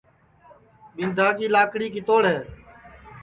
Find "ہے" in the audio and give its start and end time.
2.33-2.37